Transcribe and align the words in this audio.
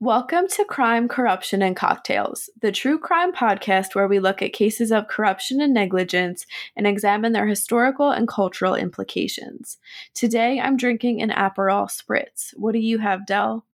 Welcome 0.00 0.46
to 0.48 0.64
Crime, 0.66 1.08
Corruption, 1.08 1.62
and 1.62 1.74
Cocktails, 1.74 2.50
the 2.60 2.70
true 2.70 2.98
crime 2.98 3.32
podcast 3.32 3.94
where 3.94 4.06
we 4.06 4.18
look 4.18 4.42
at 4.42 4.52
cases 4.52 4.92
of 4.92 5.08
corruption 5.08 5.58
and 5.58 5.72
negligence 5.72 6.44
and 6.76 6.86
examine 6.86 7.32
their 7.32 7.46
historical 7.46 8.10
and 8.10 8.28
cultural 8.28 8.74
implications. 8.74 9.78
Today 10.12 10.60
I'm 10.60 10.76
drinking 10.76 11.22
an 11.22 11.30
Aperol 11.30 11.88
Spritz. 11.88 12.50
What 12.58 12.72
do 12.72 12.78
you 12.78 12.98
have, 12.98 13.24
Dell? 13.24 13.64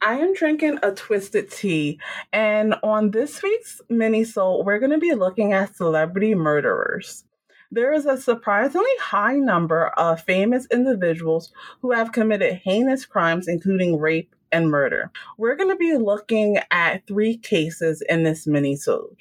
I 0.00 0.18
am 0.18 0.34
drinking 0.34 0.80
a 0.82 0.90
twisted 0.90 1.48
tea, 1.48 2.00
and 2.32 2.74
on 2.82 3.12
this 3.12 3.40
week's 3.40 3.80
mini-sode, 3.88 4.66
we're 4.66 4.80
going 4.80 4.90
to 4.90 4.98
be 4.98 5.14
looking 5.14 5.52
at 5.52 5.76
celebrity 5.76 6.34
murderers. 6.34 7.22
There 7.70 7.92
is 7.92 8.04
a 8.04 8.20
surprisingly 8.20 8.96
high 9.00 9.36
number 9.36 9.90
of 9.90 10.22
famous 10.22 10.66
individuals 10.72 11.52
who 11.82 11.92
have 11.92 12.10
committed 12.10 12.62
heinous 12.64 13.06
crimes, 13.06 13.46
including 13.46 14.00
rape 14.00 14.34
and 14.52 14.70
murder. 14.70 15.10
We're 15.38 15.56
going 15.56 15.70
to 15.70 15.76
be 15.76 15.96
looking 15.96 16.58
at 16.70 17.06
three 17.06 17.36
cases 17.36 18.02
in 18.08 18.22
this 18.22 18.46
mini-sode. 18.46 19.16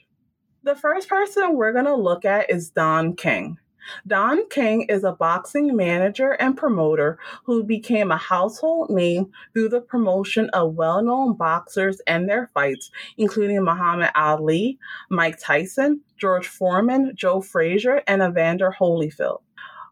The 0.63 0.76
first 0.76 1.09
person 1.09 1.55
we're 1.55 1.73
going 1.73 1.85
to 1.85 1.95
look 1.95 2.26
at 2.26 2.49
is 2.49 2.70
Don 2.70 3.16
King. 3.16 3.57
Don 4.05 4.48
King 4.49 4.84
is 4.84 5.04
a 5.04 5.13
boxing 5.13 5.76
manager 5.76 6.31
and 6.34 6.55
promoter 6.55 7.17
who 7.45 7.63
became 7.63 8.12
a 8.12 8.17
household 8.17 8.90
name 8.90 9.31
through 9.54 9.70
the 9.70 9.81
promotion 9.81 10.49
of 10.52 10.76
well 10.76 11.02
known 11.02 11.35
boxers 11.35 11.99
and 12.05 12.29
their 12.29 12.52
fights, 12.54 12.91
including 13.18 13.63
Muhammad 13.63 14.12
Ali, 14.16 14.77
Mike 15.09 15.40
Tyson, 15.40 16.02
George 16.18 16.48
Foreman, 16.48 17.13
Joe 17.16 17.41
Frazier, 17.41 18.04
and 18.07 18.21
Evander 18.21 18.76
Holyfield. 18.79 19.41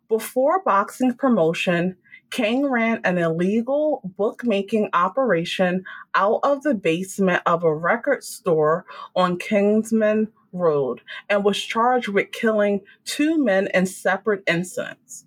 Before 0.07 0.63
boxing 0.63 1.13
promotion, 1.13 1.95
King 2.31 2.67
ran 2.67 3.01
an 3.03 3.17
illegal 3.17 4.01
bookmaking 4.17 4.89
operation 4.93 5.83
out 6.13 6.39
of 6.43 6.61
the 6.63 6.75
basement 6.75 7.41
of 7.45 7.63
a 7.63 7.73
record 7.73 8.23
store 8.23 8.85
on 9.15 9.37
Kinsman 9.37 10.27
Road 10.51 11.01
and 11.29 11.43
was 11.43 11.61
charged 11.61 12.07
with 12.07 12.31
killing 12.31 12.81
two 13.05 13.43
men 13.43 13.67
in 13.73 13.85
separate 13.85 14.43
incidents. 14.47 15.25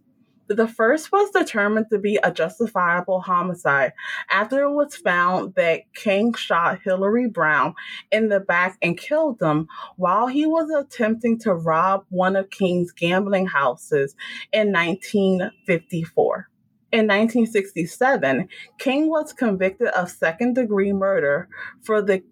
The 0.48 0.68
first 0.68 1.10
was 1.10 1.30
determined 1.30 1.86
to 1.90 1.98
be 1.98 2.18
a 2.22 2.30
justifiable 2.30 3.20
homicide 3.20 3.92
after 4.30 4.64
it 4.64 4.72
was 4.72 4.94
found 4.94 5.54
that 5.54 5.82
King 5.94 6.34
shot 6.34 6.80
Hillary 6.84 7.28
Brown 7.28 7.74
in 8.10 8.28
the 8.28 8.40
back 8.40 8.76
and 8.82 8.98
killed 8.98 9.40
him 9.40 9.66
while 9.96 10.26
he 10.26 10.44
was 10.44 10.68
attempting 10.70 11.38
to 11.40 11.54
rob 11.54 12.04
one 12.10 12.36
of 12.36 12.50
King's 12.50 12.92
gambling 12.92 13.46
houses 13.46 14.14
in 14.52 14.72
1954. 14.72 16.48
In 16.92 17.06
1967, 17.06 18.48
King 18.78 19.08
was 19.08 19.32
convicted 19.32 19.88
of 19.88 20.10
second 20.10 20.54
degree 20.54 20.92
murder 20.92 21.48
for 21.80 22.02
the 22.02 22.22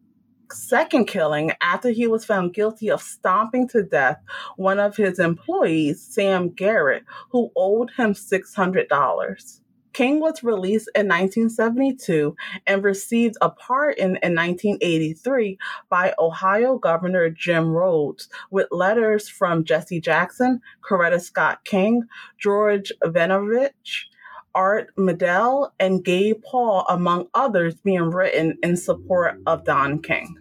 second 0.52 1.06
killing 1.06 1.52
after 1.62 1.89
he 1.89 2.06
was 2.06 2.27
found 2.27 2.52
guilty 2.52 2.91
of 2.91 3.00
stomping 3.00 3.69
to 3.69 3.83
death 3.83 4.19
one 4.56 4.78
of 4.78 4.97
his 4.97 5.19
employees, 5.19 6.02
Sam 6.02 6.50
Garrett, 6.50 7.05
who 7.30 7.50
owed 7.56 7.91
him 7.97 8.12
$600. 8.12 9.61
King 9.94 10.20
was 10.20 10.44
released 10.44 10.91
in 10.95 11.08
1972 11.08 12.36
and 12.67 12.84
received 12.84 13.36
a 13.41 13.50
pardon 13.50 14.19
in 14.22 14.34
1983 14.34 15.58
by 15.89 16.14
Ohio 16.19 16.77
Governor 16.78 17.30
Jim 17.30 17.70
Rhodes 17.70 18.28
with 18.50 18.69
letters 18.70 19.28
from 19.28 19.64
Jesse 19.64 20.00
Jackson, 20.00 20.61
Coretta 20.89 21.20
Scott 21.20 21.64
King, 21.64 22.05
George 22.39 22.92
Voinovich, 23.05 24.09
Art 24.55 24.95
Modell, 24.97 25.70
and 25.79 26.05
Gabe 26.05 26.43
Paul, 26.43 26.84
among 26.89 27.29
others, 27.34 27.75
being 27.77 28.11
written 28.11 28.59
in 28.62 28.77
support 28.77 29.41
of 29.47 29.65
Don 29.65 30.03
King. 30.03 30.37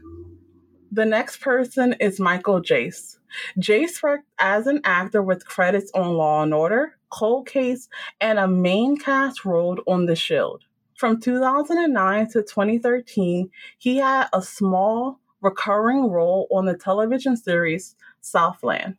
The 0.92 1.06
next 1.06 1.42
person 1.42 1.94
is 2.00 2.20
Michael 2.20 2.62
Jace. 2.62 3.18
Jace 3.60 4.02
worked 4.02 4.26
as 4.40 4.66
an 4.66 4.82
actor 4.84 5.22
with 5.22 5.46
credits 5.46 5.92
on 5.94 6.16
Law 6.16 6.42
and 6.42 6.54
Order, 6.54 6.95
Cold 7.10 7.48
Case, 7.48 7.88
and 8.20 8.39
a 8.39 8.48
main 8.48 8.98
cast 8.98 9.45
role 9.45 9.78
on 9.88 10.08
The 10.08 10.16
Shield. 10.16 10.64
From 10.98 11.22
2009 11.22 12.28
to 12.32 12.42
2013, 12.42 13.50
he 13.78 13.98
had 13.98 14.28
a 14.33 14.42
small 14.42 15.20
recurring 15.42 16.10
role 16.10 16.48
on 16.52 16.66
the 16.66 16.76
television 16.76 17.38
series 17.38 17.95
Southland. 18.22 18.98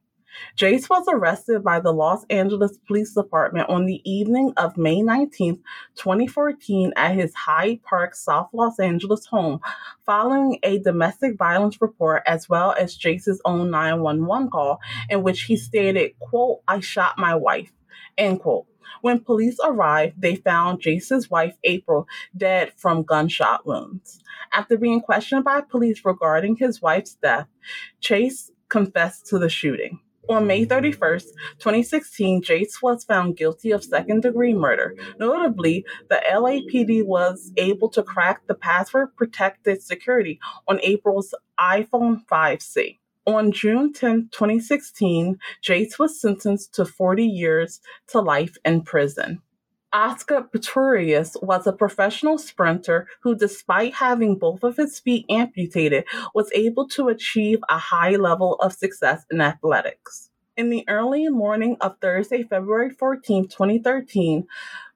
Jace 0.57 0.89
was 0.89 1.07
arrested 1.09 1.63
by 1.65 1.81
the 1.81 1.93
Los 1.93 2.25
Angeles 2.31 2.79
Police 2.87 3.15
Department 3.15 3.69
on 3.69 3.87
the 3.87 4.01
evening 4.11 4.53
of 4.57 4.77
May 4.77 5.03
19, 5.03 5.57
2014, 5.97 6.93
at 6.97 7.15
his 7.15 7.35
Hyde 7.35 7.83
Park, 7.83 8.15
South 8.15 8.49
Los 8.53 8.79
Angeles 8.79 9.27
home 9.27 9.61
following 10.07 10.59
a 10.63 10.79
domestic 10.79 11.37
violence 11.37 11.81
report 11.81 12.23
as 12.27 12.49
well 12.49 12.75
as 12.79 12.99
Jace's 12.99 13.41
own 13.45 13.71
911 13.71 14.51
call 14.51 14.81
in 15.09 15.23
which 15.23 15.43
he 15.43 15.57
stated, 15.57 16.19
quote, 16.19 16.61
I 16.67 16.81
shot 16.81 17.19
my 17.19 17.35
wife, 17.35 17.73
end 18.19 18.41
quote. 18.41 18.67
When 19.03 19.21
police 19.21 19.59
arrived, 19.65 20.21
they 20.21 20.35
found 20.37 20.83
Jace's 20.83 21.31
wife, 21.31 21.57
April, 21.65 22.07
dead 22.37 22.73
from 22.77 23.05
gunshot 23.05 23.67
wounds. 23.67 24.21
After 24.53 24.77
being 24.77 25.01
questioned 25.01 25.45
by 25.45 25.61
police 25.61 26.05
regarding 26.05 26.57
his 26.57 26.83
wife's 26.83 27.15
death, 27.15 27.47
Jace 28.03 28.51
confessed 28.69 29.27
to 29.27 29.39
the 29.39 29.49
shooting. 29.49 30.01
On 30.31 30.47
May 30.47 30.65
31st, 30.65 31.25
2016, 31.59 32.43
Jace 32.43 32.81
was 32.81 33.03
found 33.03 33.37
guilty 33.37 33.73
of 33.73 33.83
second 33.83 34.23
degree 34.23 34.55
murder. 34.55 34.95
Notably, 35.19 35.85
the 36.09 36.23
LAPD 36.33 37.05
was 37.05 37.51
able 37.57 37.89
to 37.89 38.05
crack 38.05 38.47
the 38.47 38.55
password 38.55 39.17
protected 39.17 39.83
security 39.83 40.39
on 40.69 40.79
April's 40.85 41.35
iPhone 41.59 42.25
5C. 42.31 43.01
On 43.27 43.51
June 43.51 43.93
10, 43.93 44.29
2016, 44.31 45.37
Jace 45.65 45.99
was 45.99 46.21
sentenced 46.21 46.75
to 46.75 46.85
40 46.85 47.25
years 47.25 47.81
to 48.07 48.21
life 48.21 48.57
in 48.65 48.83
prison. 48.83 49.43
Oscar 49.93 50.43
Pistorius 50.43 51.37
was 51.43 51.67
a 51.67 51.73
professional 51.73 52.39
sprinter 52.39 53.09
who, 53.23 53.35
despite 53.35 53.95
having 53.95 54.37
both 54.37 54.63
of 54.63 54.77
his 54.77 55.01
feet 55.01 55.27
amputated, 55.29 56.05
was 56.33 56.49
able 56.55 56.87
to 56.91 57.09
achieve 57.09 57.59
a 57.69 57.77
high 57.77 58.15
level 58.15 58.55
of 58.61 58.73
success 58.73 59.25
in 59.33 59.41
athletics. 59.41 60.31
In 60.57 60.71
the 60.71 60.85
early 60.89 61.29
morning 61.29 61.77
of 61.81 61.99
Thursday, 62.01 62.45
February 62.45 62.91
14, 62.91 63.49
2013, 63.49 64.47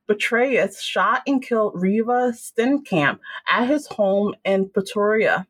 Pistorius 0.09 0.81
shot 0.81 1.23
and 1.27 1.43
killed 1.43 1.75
Reeva 1.75 2.33
Steenkamp 2.33 3.19
at 3.49 3.67
his 3.67 3.89
home 3.89 4.37
in 4.45 4.69
Pretoria. 4.69 5.49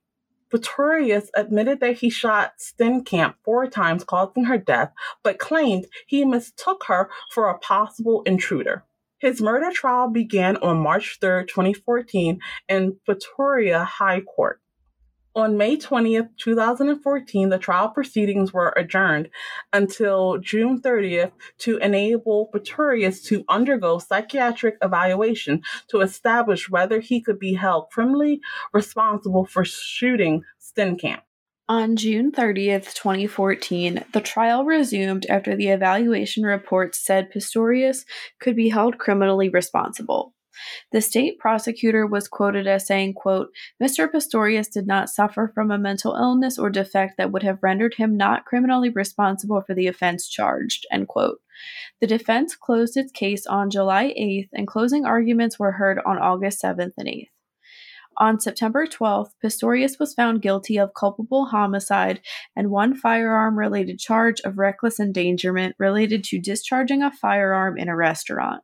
Pistorius 0.50 1.28
admitted 1.36 1.80
that 1.80 1.96
he 1.96 2.08
shot 2.08 2.54
Steenkamp 2.58 3.34
four 3.44 3.66
times, 3.66 4.04
causing 4.04 4.44
her 4.44 4.56
death, 4.56 4.92
but 5.22 5.38
claimed 5.38 5.86
he 6.06 6.24
mistook 6.24 6.84
her 6.86 7.10
for 7.30 7.50
a 7.50 7.58
possible 7.58 8.22
intruder. 8.22 8.84
His 9.24 9.40
murder 9.40 9.70
trial 9.72 10.10
began 10.10 10.58
on 10.58 10.82
March 10.82 11.16
3, 11.18 11.46
2014, 11.46 12.40
in 12.68 12.98
Pretoria 13.06 13.82
High 13.82 14.20
Court. 14.20 14.60
On 15.34 15.56
May 15.56 15.78
20th, 15.78 16.28
2014, 16.38 17.48
the 17.48 17.56
trial 17.56 17.88
proceedings 17.88 18.52
were 18.52 18.74
adjourned 18.76 19.30
until 19.72 20.36
June 20.36 20.78
30th 20.78 21.32
to 21.60 21.78
enable 21.78 22.50
Pistorius 22.54 23.24
to 23.24 23.46
undergo 23.48 23.98
psychiatric 23.98 24.76
evaluation 24.82 25.62
to 25.88 26.02
establish 26.02 26.68
whether 26.68 27.00
he 27.00 27.22
could 27.22 27.38
be 27.38 27.54
held 27.54 27.88
criminally 27.88 28.42
responsible 28.74 29.46
for 29.46 29.64
shooting 29.64 30.44
Steenkamp. 30.60 31.22
On 31.66 31.96
June 31.96 32.30
30th, 32.30 32.92
2014, 32.92 34.04
the 34.12 34.20
trial 34.20 34.66
resumed 34.66 35.24
after 35.30 35.56
the 35.56 35.68
evaluation 35.68 36.44
report 36.44 36.94
said 36.94 37.32
Pistorius 37.32 38.04
could 38.38 38.54
be 38.54 38.68
held 38.68 38.98
criminally 38.98 39.48
responsible. 39.48 40.34
The 40.92 41.00
state 41.00 41.38
prosecutor 41.38 42.06
was 42.06 42.28
quoted 42.28 42.66
as 42.66 42.86
saying, 42.86 43.14
quote, 43.14 43.48
Mr. 43.82 44.06
Pistorius 44.12 44.70
did 44.70 44.86
not 44.86 45.08
suffer 45.08 45.50
from 45.54 45.70
a 45.70 45.78
mental 45.78 46.14
illness 46.14 46.58
or 46.58 46.68
defect 46.68 47.16
that 47.16 47.32
would 47.32 47.42
have 47.42 47.62
rendered 47.62 47.94
him 47.94 48.14
not 48.14 48.44
criminally 48.44 48.90
responsible 48.90 49.62
for 49.62 49.72
the 49.72 49.86
offense 49.86 50.28
charged, 50.28 50.84
end 50.92 51.08
quote. 51.08 51.40
The 52.02 52.06
defense 52.06 52.54
closed 52.54 52.98
its 52.98 53.10
case 53.10 53.46
on 53.46 53.70
July 53.70 54.12
8th, 54.18 54.50
and 54.52 54.66
closing 54.66 55.06
arguments 55.06 55.58
were 55.58 55.72
heard 55.72 55.98
on 56.04 56.18
August 56.18 56.62
7th 56.62 56.92
and 56.98 57.08
8th. 57.08 57.28
On 58.18 58.38
September 58.38 58.86
12th, 58.86 59.30
Pistorius 59.42 59.98
was 59.98 60.14
found 60.14 60.42
guilty 60.42 60.78
of 60.78 60.94
culpable 60.94 61.46
homicide 61.46 62.20
and 62.54 62.70
one 62.70 62.94
firearm 62.94 63.58
related 63.58 63.98
charge 63.98 64.40
of 64.42 64.58
reckless 64.58 65.00
endangerment 65.00 65.74
related 65.78 66.22
to 66.24 66.40
discharging 66.40 67.02
a 67.02 67.10
firearm 67.10 67.76
in 67.76 67.88
a 67.88 67.96
restaurant. 67.96 68.62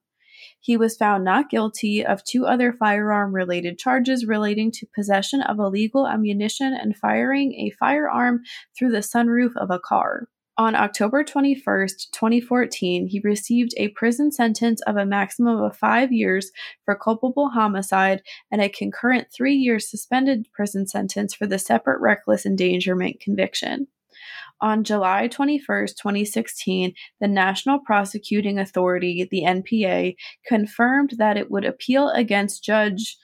He 0.61 0.77
was 0.77 0.97
found 0.97 1.25
not 1.25 1.51
guilty 1.51 2.05
of 2.05 2.23
two 2.23 2.47
other 2.47 2.73
firearm 2.73 3.35
related 3.35 3.79
charges 3.79 4.27
relating 4.27 4.71
to 4.73 4.87
possession 4.95 5.41
of 5.41 5.59
illegal 5.59 6.07
ammunition 6.07 6.75
and 6.75 6.97
firing 6.97 7.55
a 7.55 7.71
firearm 7.71 8.43
through 8.79 8.93
the 8.93 8.99
sunroof 8.99 9.57
of 9.57 9.71
a 9.71 9.81
car. 9.81 10.29
On 10.61 10.75
October 10.75 11.25
21, 11.25 11.89
2014, 12.13 13.07
he 13.07 13.21
received 13.21 13.73
a 13.79 13.89
prison 13.89 14.31
sentence 14.31 14.83
of 14.83 14.99
a 14.99 15.07
maximum 15.07 15.59
of 15.63 15.75
five 15.75 16.13
years 16.13 16.53
for 16.85 16.95
culpable 16.95 17.49
homicide 17.49 18.21
and 18.53 18.61
a 18.61 18.69
concurrent 18.69 19.29
three 19.33 19.55
year 19.55 19.81
suspended 19.81 20.47
prison 20.53 20.87
sentence 20.87 21.33
for 21.33 21.47
the 21.47 21.59
separate 21.59 21.99
reckless 22.03 22.45
endangerment 22.45 23.21
conviction. 23.21 23.87
On 24.61 24.85
July 24.85 25.29
21, 25.29 25.65
2016, 25.97 26.93
the 27.23 27.27
National 27.27 27.79
Prosecuting 27.79 28.59
Authority, 28.59 29.27
the 29.31 29.45
NPA, 29.45 30.15
confirmed 30.45 31.15
that 31.17 31.39
it 31.39 31.51
would 31.51 31.65
appeal 31.65 32.11
against 32.11 32.63
Judge 32.63 33.17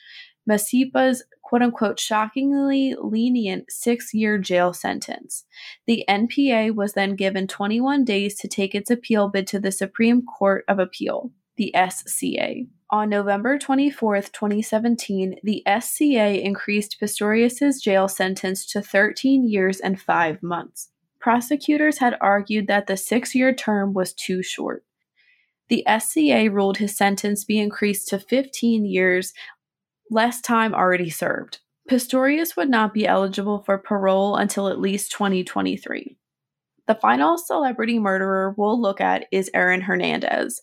Masipa's 0.48 1.22
quote 1.46 1.62
unquote 1.62 2.00
shockingly 2.00 2.96
lenient 3.00 3.70
six 3.70 4.12
year 4.12 4.36
jail 4.36 4.72
sentence. 4.72 5.44
The 5.86 6.04
NPA 6.08 6.74
was 6.74 6.94
then 6.94 7.14
given 7.14 7.46
21 7.46 8.04
days 8.04 8.36
to 8.40 8.48
take 8.48 8.74
its 8.74 8.90
appeal 8.90 9.28
bid 9.28 9.46
to 9.48 9.60
the 9.60 9.70
Supreme 9.70 10.22
Court 10.22 10.64
of 10.66 10.80
Appeal, 10.80 11.30
the 11.56 11.72
SCA. 11.88 12.64
On 12.90 13.08
November 13.08 13.58
24, 13.58 14.22
2017, 14.22 15.36
the 15.44 15.62
SCA 15.80 16.44
increased 16.44 16.96
Pistorius's 16.98 17.80
jail 17.80 18.08
sentence 18.08 18.66
to 18.66 18.82
13 18.82 19.48
years 19.48 19.78
and 19.78 20.00
5 20.00 20.42
months. 20.42 20.88
Prosecutors 21.20 21.98
had 21.98 22.16
argued 22.20 22.66
that 22.66 22.88
the 22.88 22.94
6-year 22.94 23.54
term 23.54 23.92
was 23.94 24.12
too 24.12 24.42
short. 24.42 24.84
The 25.68 25.84
SCA 25.98 26.48
ruled 26.50 26.78
his 26.78 26.96
sentence 26.96 27.44
be 27.44 27.58
increased 27.58 28.08
to 28.08 28.20
15 28.20 28.84
years 28.84 29.32
less 30.10 30.40
time 30.40 30.74
already 30.74 31.10
served. 31.10 31.58
Pistorius 31.90 32.56
would 32.56 32.68
not 32.68 32.92
be 32.92 33.06
eligible 33.06 33.62
for 33.64 33.78
parole 33.78 34.36
until 34.36 34.68
at 34.68 34.80
least 34.80 35.12
2023. 35.12 36.16
The 36.86 36.94
final 36.94 37.38
celebrity 37.38 37.98
murderer 37.98 38.54
we'll 38.56 38.80
look 38.80 39.00
at 39.00 39.26
is 39.32 39.50
Aaron 39.54 39.80
Hernandez. 39.82 40.62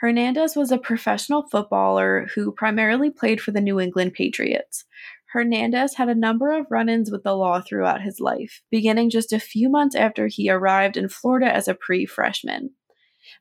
Hernandez 0.00 0.56
was 0.56 0.72
a 0.72 0.78
professional 0.78 1.46
footballer 1.50 2.28
who 2.34 2.52
primarily 2.52 3.10
played 3.10 3.40
for 3.40 3.50
the 3.50 3.60
New 3.60 3.78
England 3.78 4.14
Patriots. 4.14 4.84
Hernandez 5.32 5.94
had 5.94 6.08
a 6.08 6.14
number 6.14 6.50
of 6.50 6.66
run 6.70 6.88
ins 6.88 7.10
with 7.10 7.22
the 7.22 7.36
law 7.36 7.60
throughout 7.60 8.02
his 8.02 8.18
life, 8.18 8.62
beginning 8.70 9.10
just 9.10 9.32
a 9.32 9.38
few 9.38 9.68
months 9.68 9.94
after 9.94 10.26
he 10.26 10.50
arrived 10.50 10.96
in 10.96 11.08
Florida 11.08 11.54
as 11.54 11.68
a 11.68 11.74
pre 11.74 12.06
freshman. 12.06 12.70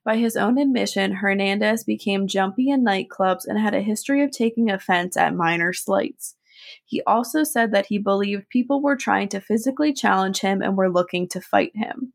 By 0.10 0.18
his 0.18 0.36
own 0.36 0.58
admission, 0.58 1.12
Hernandez 1.12 1.84
became 1.84 2.26
jumpy 2.26 2.72
in 2.72 2.84
nightclubs 2.84 3.46
and 3.46 3.60
had 3.60 3.76
a 3.76 3.82
history 3.84 4.24
of 4.24 4.32
taking 4.32 4.72
offense 4.72 5.16
at 5.16 5.36
minor 5.36 5.72
slights. 5.72 6.36
He 6.84 7.04
also 7.04 7.44
said 7.44 7.72
that 7.74 7.86
he 7.86 8.00
believed 8.00 8.50
people 8.50 8.82
were 8.82 8.96
trying 8.96 9.30
to 9.30 9.40
physically 9.40 9.94
challenge 9.94 10.40
him 10.40 10.64
and 10.64 10.76
were 10.76 10.90
looking 10.90 11.28
to 11.28 11.40
fight 11.40 11.74
him. 11.76 12.14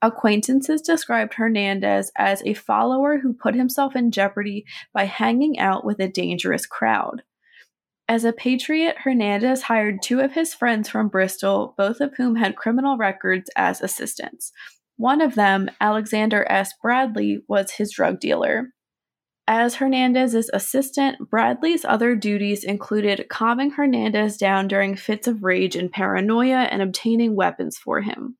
Acquaintances 0.00 0.80
described 0.80 1.34
Hernandez 1.34 2.12
as 2.16 2.40
a 2.44 2.54
follower 2.54 3.18
who 3.18 3.32
put 3.32 3.56
himself 3.56 3.96
in 3.96 4.12
jeopardy 4.12 4.64
by 4.92 5.06
hanging 5.06 5.58
out 5.58 5.84
with 5.84 5.98
a 5.98 6.06
dangerous 6.06 6.66
crowd. 6.66 7.24
As 8.08 8.24
a 8.24 8.32
patriot, 8.32 8.98
Hernandez 9.02 9.62
hired 9.62 10.02
two 10.02 10.20
of 10.20 10.34
his 10.34 10.54
friends 10.54 10.88
from 10.88 11.08
Bristol, 11.08 11.74
both 11.76 12.00
of 12.00 12.14
whom 12.16 12.36
had 12.36 12.54
criminal 12.54 12.96
records 12.96 13.50
as 13.56 13.80
assistants. 13.80 14.52
One 14.96 15.20
of 15.20 15.34
them, 15.34 15.70
Alexander 15.80 16.46
S. 16.48 16.72
Bradley, 16.80 17.40
was 17.48 17.72
his 17.72 17.92
drug 17.92 18.20
dealer. 18.20 18.70
As 19.46 19.74
Hernandez's 19.74 20.48
assistant, 20.54 21.28
Bradley's 21.28 21.84
other 21.84 22.16
duties 22.16 22.64
included 22.64 23.26
calming 23.28 23.72
Hernandez 23.72 24.38
down 24.38 24.68
during 24.68 24.96
fits 24.96 25.26
of 25.26 25.42
rage 25.42 25.76
and 25.76 25.92
paranoia 25.92 26.62
and 26.70 26.80
obtaining 26.80 27.36
weapons 27.36 27.76
for 27.76 28.00
him. 28.00 28.38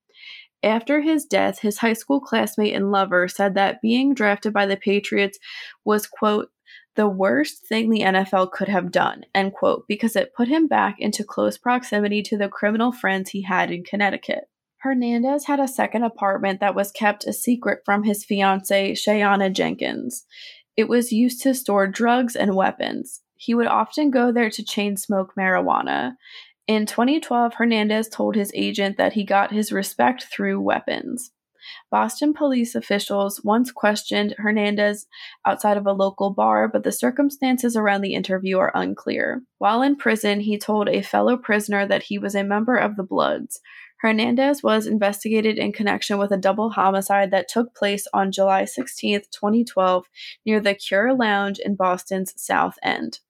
After 0.62 1.02
his 1.02 1.26
death, 1.26 1.60
his 1.60 1.78
high 1.78 1.92
school 1.92 2.20
classmate 2.20 2.74
and 2.74 2.90
lover 2.90 3.28
said 3.28 3.54
that 3.54 3.82
being 3.82 4.14
drafted 4.14 4.54
by 4.54 4.64
the 4.64 4.78
Patriots 4.78 5.38
was, 5.84 6.06
quote, 6.06 6.48
the 6.96 7.08
worst 7.08 7.66
thing 7.66 7.90
the 7.90 8.00
NFL 8.00 8.52
could 8.52 8.68
have 8.68 8.90
done, 8.90 9.24
end 9.34 9.52
quote, 9.52 9.84
because 9.86 10.16
it 10.16 10.32
put 10.34 10.48
him 10.48 10.66
back 10.66 10.96
into 10.98 11.24
close 11.24 11.58
proximity 11.58 12.22
to 12.22 12.38
the 12.38 12.48
criminal 12.48 12.92
friends 12.92 13.30
he 13.30 13.42
had 13.42 13.70
in 13.70 13.84
Connecticut. 13.84 14.44
Hernandez 14.84 15.46
had 15.46 15.60
a 15.60 15.66
second 15.66 16.02
apartment 16.02 16.60
that 16.60 16.74
was 16.74 16.92
kept 16.92 17.26
a 17.26 17.32
secret 17.32 17.80
from 17.86 18.02
his 18.02 18.22
fiancee, 18.22 18.92
Shayanna 18.92 19.50
Jenkins. 19.50 20.26
It 20.76 20.90
was 20.90 21.10
used 21.10 21.40
to 21.42 21.54
store 21.54 21.86
drugs 21.86 22.36
and 22.36 22.54
weapons. 22.54 23.22
He 23.34 23.54
would 23.54 23.66
often 23.66 24.10
go 24.10 24.30
there 24.30 24.50
to 24.50 24.62
chain 24.62 24.98
smoke 24.98 25.32
marijuana. 25.38 26.16
In 26.66 26.84
2012, 26.84 27.54
Hernandez 27.54 28.10
told 28.10 28.34
his 28.34 28.52
agent 28.54 28.98
that 28.98 29.14
he 29.14 29.24
got 29.24 29.52
his 29.52 29.72
respect 29.72 30.24
through 30.24 30.60
weapons. 30.60 31.30
Boston 31.90 32.34
police 32.34 32.74
officials 32.74 33.40
once 33.42 33.72
questioned 33.72 34.34
Hernandez 34.36 35.06
outside 35.46 35.78
of 35.78 35.86
a 35.86 35.92
local 35.92 36.28
bar, 36.28 36.68
but 36.68 36.82
the 36.82 36.92
circumstances 36.92 37.74
around 37.74 38.02
the 38.02 38.12
interview 38.12 38.58
are 38.58 38.72
unclear. 38.74 39.42
While 39.56 39.80
in 39.80 39.96
prison, 39.96 40.40
he 40.40 40.58
told 40.58 40.90
a 40.90 41.00
fellow 41.00 41.38
prisoner 41.38 41.86
that 41.86 42.02
he 42.02 42.18
was 42.18 42.34
a 42.34 42.44
member 42.44 42.76
of 42.76 42.96
the 42.96 43.02
Bloods. 43.02 43.60
Hernandez 44.04 44.62
was 44.62 44.86
investigated 44.86 45.56
in 45.56 45.72
connection 45.72 46.18
with 46.18 46.30
a 46.30 46.36
double 46.36 46.68
homicide 46.68 47.30
that 47.30 47.48
took 47.48 47.74
place 47.74 48.06
on 48.12 48.32
July 48.32 48.66
16, 48.66 49.22
2012, 49.30 50.04
near 50.44 50.60
the 50.60 50.74
Cure 50.74 51.14
Lounge 51.14 51.58
in 51.58 51.74
Boston's 51.74 52.34
South 52.36 52.76
End. 52.82 53.20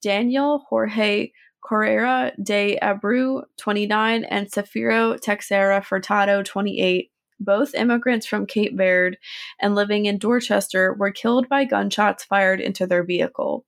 Daniel 0.00 0.64
Jorge 0.70 1.32
Correa 1.62 2.32
de 2.42 2.78
Abreu, 2.80 3.42
29, 3.58 4.24
and 4.24 4.50
Safiro 4.50 5.20
Teixeira 5.20 5.82
Furtado, 5.82 6.42
28, 6.42 7.10
both 7.38 7.74
immigrants 7.74 8.24
from 8.24 8.46
Cape 8.46 8.74
Verde 8.74 9.18
and 9.60 9.74
living 9.74 10.06
in 10.06 10.16
Dorchester, 10.16 10.94
were 10.98 11.12
killed 11.12 11.50
by 11.50 11.66
gunshots 11.66 12.24
fired 12.24 12.62
into 12.62 12.86
their 12.86 13.04
vehicle. 13.04 13.66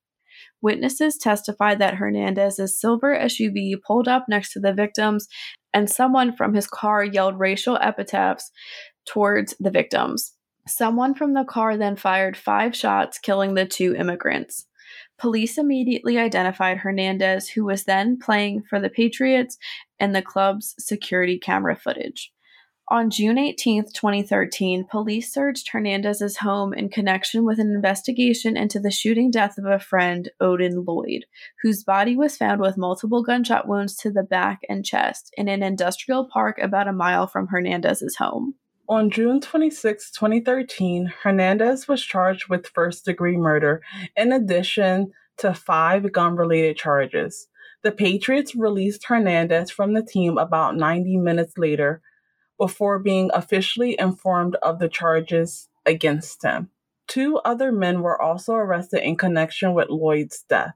Witnesses 0.62 1.18
testified 1.18 1.78
that 1.80 1.96
Hernandez's 1.96 2.80
silver 2.80 3.14
SUV 3.14 3.74
pulled 3.86 4.08
up 4.08 4.24
next 4.26 4.54
to 4.54 4.60
the 4.60 4.72
victims 4.72 5.28
and 5.76 5.90
someone 5.90 6.34
from 6.34 6.54
his 6.54 6.66
car 6.66 7.04
yelled 7.04 7.38
racial 7.38 7.76
epithets 7.82 8.50
towards 9.06 9.54
the 9.60 9.70
victims. 9.70 10.32
Someone 10.66 11.14
from 11.14 11.34
the 11.34 11.44
car 11.44 11.76
then 11.76 11.96
fired 11.96 12.34
five 12.34 12.74
shots, 12.74 13.18
killing 13.18 13.52
the 13.52 13.66
two 13.66 13.94
immigrants. 13.94 14.64
Police 15.18 15.58
immediately 15.58 16.16
identified 16.16 16.78
Hernandez, 16.78 17.50
who 17.50 17.66
was 17.66 17.84
then 17.84 18.18
playing 18.18 18.62
for 18.70 18.80
the 18.80 18.88
Patriots, 18.88 19.58
and 20.00 20.16
the 20.16 20.22
club's 20.22 20.74
security 20.78 21.38
camera 21.38 21.76
footage. 21.76 22.32
On 22.88 23.10
June 23.10 23.36
18, 23.36 23.86
2013, 23.92 24.86
police 24.88 25.34
searched 25.34 25.70
Hernandez's 25.70 26.36
home 26.36 26.72
in 26.72 26.88
connection 26.88 27.44
with 27.44 27.58
an 27.58 27.72
investigation 27.74 28.56
into 28.56 28.78
the 28.78 28.92
shooting 28.92 29.28
death 29.28 29.58
of 29.58 29.64
a 29.64 29.80
friend, 29.80 30.30
Odin 30.40 30.84
Lloyd, 30.84 31.24
whose 31.62 31.82
body 31.82 32.14
was 32.14 32.36
found 32.36 32.60
with 32.60 32.78
multiple 32.78 33.24
gunshot 33.24 33.66
wounds 33.66 33.96
to 33.96 34.12
the 34.12 34.22
back 34.22 34.60
and 34.68 34.84
chest 34.84 35.34
in 35.36 35.48
an 35.48 35.64
industrial 35.64 36.28
park 36.32 36.58
about 36.62 36.86
a 36.86 36.92
mile 36.92 37.26
from 37.26 37.48
Hernandez's 37.48 38.14
home. 38.18 38.54
On 38.88 39.10
June 39.10 39.40
26, 39.40 40.12
2013, 40.12 41.12
Hernandez 41.24 41.88
was 41.88 42.00
charged 42.00 42.48
with 42.48 42.68
first 42.68 43.04
degree 43.04 43.36
murder 43.36 43.82
in 44.16 44.30
addition 44.30 45.10
to 45.38 45.52
five 45.54 46.12
gun 46.12 46.36
related 46.36 46.76
charges. 46.76 47.48
The 47.82 47.90
Patriots 47.90 48.54
released 48.54 49.06
Hernandez 49.06 49.72
from 49.72 49.94
the 49.94 50.04
team 50.04 50.38
about 50.38 50.76
90 50.76 51.16
minutes 51.16 51.58
later 51.58 52.00
before 52.58 52.98
being 52.98 53.30
officially 53.34 53.96
informed 53.98 54.56
of 54.62 54.78
the 54.78 54.88
charges 54.88 55.68
against 55.84 56.42
him. 56.42 56.70
Two 57.06 57.38
other 57.44 57.70
men 57.70 58.02
were 58.02 58.20
also 58.20 58.54
arrested 58.54 59.02
in 59.02 59.16
connection 59.16 59.74
with 59.74 59.88
Lloyd's 59.88 60.44
death. 60.48 60.74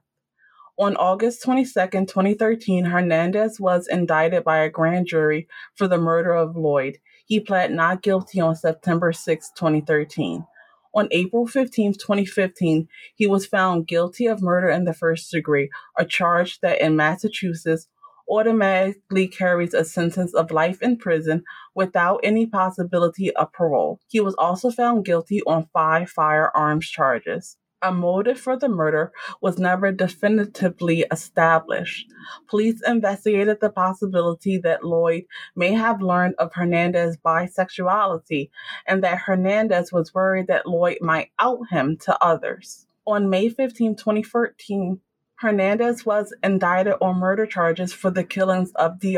On 0.79 0.95
August 0.95 1.43
22, 1.43 1.73
2013, 2.05 2.85
Hernandez 2.85 3.59
was 3.59 3.87
indicted 3.87 4.43
by 4.43 4.59
a 4.59 4.69
grand 4.69 5.05
jury 5.05 5.47
for 5.75 5.87
the 5.87 5.97
murder 5.97 6.33
of 6.33 6.55
Lloyd. 6.55 6.97
He 7.25 7.39
pled 7.39 7.71
not 7.71 8.01
guilty 8.01 8.39
on 8.39 8.55
September 8.55 9.11
6, 9.11 9.51
2013. 9.55 10.45
On 10.93 11.07
April 11.11 11.47
15, 11.47 11.93
2015, 11.93 12.87
he 13.15 13.27
was 13.27 13.45
found 13.45 13.87
guilty 13.87 14.25
of 14.25 14.41
murder 14.41 14.69
in 14.69 14.85
the 14.85 14.93
first 14.93 15.31
degree, 15.31 15.69
a 15.97 16.03
charge 16.03 16.59
that 16.61 16.81
in 16.81 16.95
Massachusetts 16.95 17.87
automatically 18.31 19.27
carries 19.27 19.73
a 19.73 19.83
sentence 19.83 20.33
of 20.33 20.51
life 20.51 20.81
in 20.81 20.97
prison 20.97 21.43
without 21.75 22.21
any 22.23 22.45
possibility 22.45 23.35
of 23.35 23.51
parole. 23.51 23.99
He 24.07 24.21
was 24.21 24.35
also 24.35 24.71
found 24.71 25.05
guilty 25.05 25.41
on 25.45 25.67
five 25.73 26.09
firearms 26.09 26.87
charges. 26.87 27.57
A 27.83 27.91
motive 27.91 28.39
for 28.39 28.55
the 28.55 28.69
murder 28.69 29.11
was 29.41 29.57
never 29.57 29.91
definitively 29.91 31.03
established. 31.11 32.05
Police 32.47 32.79
investigated 32.85 33.57
the 33.59 33.71
possibility 33.71 34.59
that 34.59 34.83
Lloyd 34.83 35.23
may 35.55 35.73
have 35.73 35.99
learned 35.99 36.35
of 36.37 36.53
Hernandez's 36.53 37.17
bisexuality 37.17 38.51
and 38.85 39.03
that 39.03 39.17
Hernandez 39.17 39.91
was 39.91 40.13
worried 40.13 40.45
that 40.45 40.67
Lloyd 40.67 40.99
might 41.01 41.31
out 41.39 41.61
him 41.71 41.97
to 42.01 42.23
others. 42.23 42.85
On 43.07 43.31
May 43.31 43.49
15, 43.49 43.95
2014, 43.95 44.99
Hernandez 45.41 46.05
was 46.05 46.35
indicted 46.43 46.93
on 47.01 47.17
murder 47.17 47.47
charges 47.47 47.91
for 47.91 48.11
the 48.11 48.23
killings 48.23 48.71
of 48.75 48.99
De 48.99 49.17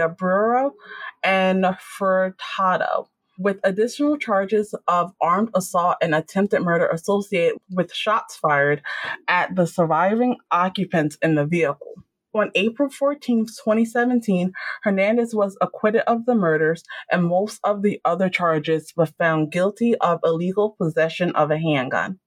and 1.22 1.66
Furtado. 2.00 3.08
with 3.38 3.60
additional 3.66 4.16
charges 4.18 4.74
of 4.88 5.12
armed 5.20 5.50
assault 5.54 5.98
and 6.02 6.16
attempted 6.16 6.62
murder 6.62 6.88
associated 6.88 7.60
with 7.70 7.94
shots 7.94 8.38
fired 8.38 8.82
at 9.28 9.54
the 9.58 9.68
surviving 9.68 10.38
occupants 10.50 11.18
in 11.22 11.36
the 11.36 11.46
vehicle. 11.46 11.96
On 12.34 12.52
April 12.56 12.90
14, 12.90 13.46
2017, 13.48 14.54
Hernandez 14.84 15.36
was 15.36 15.58
acquitted 15.60 16.04
of 16.08 16.26
the 16.26 16.36
murders 16.36 16.86
and 17.12 17.26
most 17.26 17.60
of 17.66 17.82
the 17.82 18.00
other 18.06 18.30
charges, 18.30 18.94
but 18.96 19.14
found 19.18 19.52
guilty 19.52 19.96
of 19.98 20.22
illegal 20.24 20.78
possession 20.80 21.36
of 21.36 21.52
a 21.52 21.60
handgun. 21.60 22.20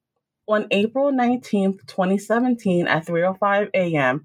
On 0.49 0.67
April 0.71 1.11
19, 1.11 1.79
2017, 1.87 2.87
at 2.87 3.05
3:05 3.05 3.71
a.m., 3.75 4.25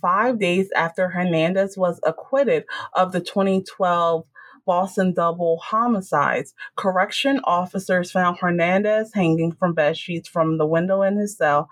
five 0.00 0.38
days 0.38 0.70
after 0.76 1.08
Hernandez 1.08 1.78
was 1.78 1.98
acquitted 2.04 2.64
of 2.92 3.12
the 3.12 3.20
2012 3.20 4.24
Boston 4.66 5.12
double 5.12 5.58
homicides. 5.58 6.54
Correction 6.76 7.40
officers 7.44 8.10
found 8.10 8.38
Hernandez 8.38 9.12
hanging 9.14 9.52
from 9.52 9.72
bed 9.74 9.96
sheets 9.96 10.28
from 10.28 10.58
the 10.58 10.66
window 10.66 11.02
in 11.02 11.16
his 11.16 11.36
cell 11.36 11.68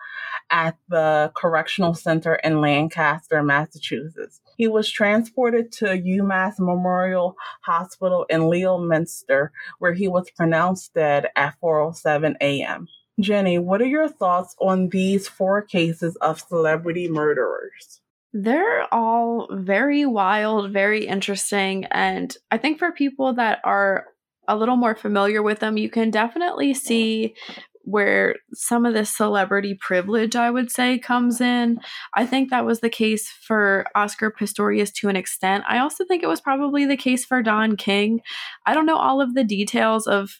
at 0.50 0.76
the 0.88 1.30
Correctional 1.36 1.94
Center 1.94 2.34
in 2.36 2.60
Lancaster, 2.60 3.42
Massachusetts. 3.42 4.40
He 4.56 4.66
was 4.66 4.90
transported 4.90 5.70
to 5.72 5.86
UMass 5.86 6.54
Memorial 6.58 7.36
Hospital 7.62 8.24
in 8.28 8.48
Leominster, 8.48 9.52
where 9.78 9.92
he 9.92 10.08
was 10.08 10.30
pronounced 10.30 10.94
dead 10.94 11.28
at 11.36 11.54
4:07 11.62 12.36
a.m. 12.40 12.88
Jenny, 13.20 13.58
what 13.58 13.80
are 13.80 13.86
your 13.86 14.08
thoughts 14.08 14.54
on 14.60 14.88
these 14.88 15.28
four 15.28 15.62
cases 15.62 16.16
of 16.16 16.40
celebrity 16.40 17.08
murderers? 17.08 18.00
They're 18.32 18.92
all 18.94 19.48
very 19.50 20.06
wild, 20.06 20.72
very 20.72 21.06
interesting. 21.06 21.86
And 21.86 22.34
I 22.50 22.58
think 22.58 22.78
for 22.78 22.92
people 22.92 23.34
that 23.34 23.58
are 23.64 24.06
a 24.46 24.56
little 24.56 24.76
more 24.76 24.94
familiar 24.94 25.42
with 25.42 25.58
them, 25.58 25.76
you 25.76 25.90
can 25.90 26.10
definitely 26.10 26.74
see 26.74 27.34
where 27.82 28.36
some 28.52 28.84
of 28.84 28.94
the 28.94 29.04
celebrity 29.04 29.76
privilege, 29.80 30.36
I 30.36 30.50
would 30.50 30.70
say, 30.70 30.98
comes 30.98 31.40
in. 31.40 31.78
I 32.14 32.26
think 32.26 32.50
that 32.50 32.64
was 32.64 32.80
the 32.80 32.90
case 32.90 33.28
for 33.28 33.86
Oscar 33.94 34.30
Pistorius 34.30 34.92
to 34.94 35.08
an 35.08 35.16
extent. 35.16 35.64
I 35.68 35.78
also 35.78 36.04
think 36.04 36.22
it 36.22 36.28
was 36.28 36.40
probably 36.40 36.86
the 36.86 36.96
case 36.96 37.24
for 37.24 37.42
Don 37.42 37.76
King. 37.76 38.20
I 38.66 38.74
don't 38.74 38.86
know 38.86 38.98
all 38.98 39.20
of 39.20 39.34
the 39.34 39.44
details 39.44 40.06
of 40.06 40.30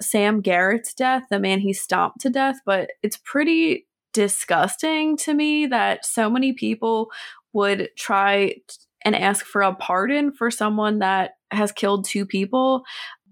Sam 0.00 0.40
Garrett's 0.40 0.94
death, 0.94 1.24
the 1.30 1.40
man 1.40 1.60
he 1.60 1.72
stomped 1.72 2.20
to 2.20 2.30
death, 2.30 2.60
but 2.64 2.90
it's 3.02 3.16
pretty 3.16 3.86
disgusting 4.12 5.16
to 5.18 5.34
me 5.34 5.66
that 5.66 6.04
so 6.04 6.30
many 6.30 6.52
people 6.52 7.10
would 7.52 7.90
try 7.96 8.54
and 9.02 9.14
ask 9.14 9.44
for 9.44 9.62
a 9.62 9.74
pardon 9.74 10.32
for 10.32 10.50
someone 10.50 10.98
that 11.00 11.32
has 11.50 11.72
killed 11.72 12.04
two 12.04 12.26
people. 12.26 12.82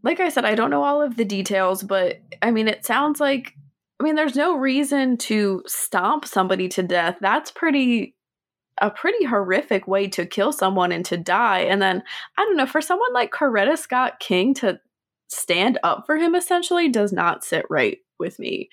Like 0.02 0.20
I 0.20 0.28
said, 0.28 0.44
I 0.44 0.54
don't 0.54 0.70
know 0.70 0.82
all 0.82 1.02
of 1.02 1.16
the 1.16 1.24
details, 1.24 1.82
but 1.82 2.20
I 2.42 2.50
mean, 2.50 2.68
it 2.68 2.84
sounds 2.84 3.20
like, 3.20 3.52
I 3.98 4.04
mean, 4.04 4.14
there's 4.14 4.36
no 4.36 4.56
reason 4.56 5.16
to 5.18 5.62
stomp 5.66 6.24
somebody 6.24 6.68
to 6.70 6.82
death. 6.82 7.16
That's 7.20 7.50
pretty 7.50 8.14
a 8.80 8.90
pretty 8.90 9.24
horrific 9.24 9.88
way 9.88 10.06
to 10.06 10.26
kill 10.26 10.52
someone 10.52 10.92
and 10.92 11.04
to 11.06 11.16
die. 11.16 11.60
And 11.60 11.80
then 11.80 12.02
I 12.36 12.44
don't 12.44 12.56
know, 12.56 12.66
for 12.66 12.80
someone 12.80 13.12
like 13.12 13.32
Coretta 13.32 13.78
Scott 13.78 14.20
King 14.20 14.52
to 14.54 14.78
stand 15.28 15.78
up 15.82 16.04
for 16.06 16.16
him 16.16 16.34
essentially 16.34 16.88
does 16.88 17.12
not 17.12 17.44
sit 17.44 17.64
right 17.70 17.98
with 18.18 18.38
me. 18.38 18.68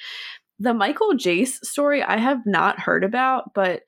The 0.60 0.74
Michael 0.74 1.14
Jace 1.14 1.64
story 1.64 2.04
I 2.04 2.18
have 2.18 2.46
not 2.46 2.80
heard 2.80 3.04
about, 3.04 3.54
but 3.54 3.82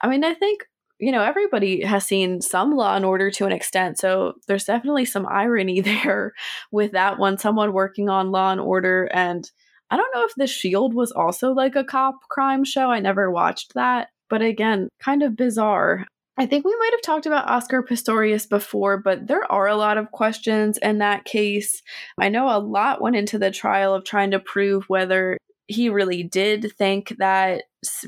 I 0.00 0.08
mean, 0.08 0.24
I 0.24 0.34
think, 0.34 0.64
you 0.98 1.12
know, 1.12 1.22
everybody 1.22 1.82
has 1.84 2.06
seen 2.06 2.40
some 2.40 2.74
Law 2.74 2.96
and 2.96 3.04
Order 3.04 3.30
to 3.32 3.46
an 3.46 3.52
extent. 3.52 3.98
So 3.98 4.34
there's 4.48 4.64
definitely 4.64 5.04
some 5.04 5.26
irony 5.26 5.80
there 5.82 6.32
with 6.72 6.92
that 6.92 7.18
one, 7.18 7.38
someone 7.38 7.72
working 7.72 8.08
on 8.08 8.32
Law 8.32 8.52
and 8.52 8.60
Order. 8.60 9.08
And 9.12 9.50
I 9.90 9.96
don't 9.96 10.14
know 10.14 10.24
if 10.24 10.34
The 10.36 10.46
Shield 10.46 10.94
was 10.94 11.12
also 11.12 11.52
like 11.52 11.76
a 11.76 11.84
cop 11.84 12.16
crime 12.28 12.64
show. 12.64 12.90
I 12.90 13.00
never 13.00 13.30
watched 13.30 13.74
that. 13.74 14.08
But 14.28 14.42
again, 14.42 14.88
kind 15.00 15.22
of 15.22 15.36
bizarre. 15.36 16.06
I 16.38 16.44
think 16.46 16.64
we 16.64 16.76
might 16.76 16.92
have 16.92 17.02
talked 17.02 17.26
about 17.26 17.48
Oscar 17.48 17.82
Pistorius 17.82 18.48
before, 18.48 18.98
but 18.98 19.26
there 19.26 19.50
are 19.50 19.66
a 19.66 19.76
lot 19.76 19.96
of 19.96 20.10
questions 20.10 20.78
in 20.78 20.98
that 20.98 21.24
case. 21.24 21.82
I 22.20 22.28
know 22.28 22.48
a 22.48 22.60
lot 22.60 23.00
went 23.00 23.16
into 23.16 23.38
the 23.38 23.50
trial 23.50 23.94
of 23.94 24.04
trying 24.04 24.32
to 24.32 24.38
prove 24.38 24.84
whether 24.88 25.38
he 25.66 25.88
really 25.88 26.22
did 26.22 26.72
think 26.76 27.16
that 27.18 27.64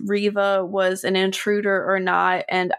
Reeva 0.07 0.67
was 0.67 1.05
an 1.05 1.17
intruder 1.17 1.91
or 1.91 1.99
not. 1.99 2.45
And 2.51 2.75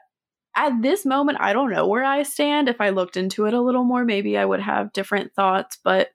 at 0.56 0.82
this 0.82 1.06
moment, 1.06 1.40
I 1.42 1.54
don't 1.54 1.72
know 1.72 1.88
where 1.88 2.04
I 2.04 2.24
stand. 2.24 2.70
If 2.70 2.80
I 2.80 2.90
looked 2.90 3.18
into 3.18 3.46
it 3.46 3.54
a 3.54 3.62
little 3.62 3.84
more, 3.84 4.06
maybe 4.06 4.38
I 4.38 4.46
would 4.46 4.62
have 4.62 4.94
different 4.94 5.34
thoughts. 5.34 5.80
But 5.84 6.10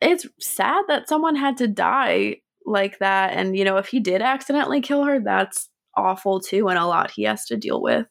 it's 0.00 0.26
sad 0.40 0.84
that 0.88 1.08
someone 1.08 1.36
had 1.36 1.58
to 1.58 1.68
die 1.68 2.36
like 2.64 2.98
that. 3.00 3.34
And, 3.34 3.56
you 3.56 3.64
know, 3.64 3.76
if 3.76 3.88
he 3.88 4.00
did 4.00 4.22
accidentally 4.22 4.80
kill 4.80 5.04
her, 5.04 5.20
that's 5.20 5.68
awful 5.96 6.40
too, 6.40 6.68
and 6.68 6.78
a 6.78 6.86
lot 6.86 7.10
he 7.10 7.24
has 7.24 7.46
to 7.46 7.56
deal 7.56 7.82
with. 7.82 8.06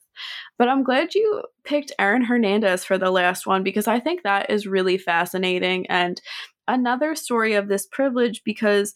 But 0.58 0.70
I'm 0.70 0.84
glad 0.84 1.16
you 1.16 1.44
picked 1.64 1.94
Aaron 2.00 2.24
Hernandez 2.24 2.84
for 2.84 2.98
the 2.98 3.12
last 3.12 3.48
one 3.48 3.64
because 3.64 3.88
I 3.88 4.00
think 4.00 4.24
that 4.24 4.50
is 4.50 4.68
really 4.68 4.98
fascinating 4.98 5.88
and 5.88 6.22
another 6.68 7.16
story 7.16 7.54
of 7.54 7.68
this 7.68 7.88
privilege 7.88 8.44
because 8.44 8.94